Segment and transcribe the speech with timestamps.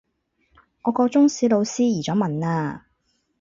[0.81, 2.85] 我個中史老師移咗民喇